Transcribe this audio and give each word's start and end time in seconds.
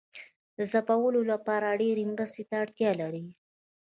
د 0.57 0.59
ځپلو 0.71 1.21
لپاره 1.31 1.77
ډیرې 1.81 2.03
مرستې 2.13 2.43
ته 2.49 2.55
اړتیا 2.63 2.91
لري. 3.01 3.25